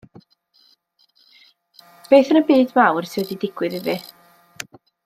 [2.09, 3.99] Beth yn y byd mawr sy wedi digwydd iddi?